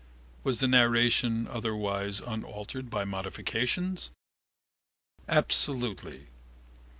Was 0.43 0.59
the 0.61 0.67
narration 0.67 1.45
otherwise 1.47 2.21
unaltered 2.21 2.89
by 2.89 3.05
modifications? 3.05 4.09
Absolutely. 5.29 6.25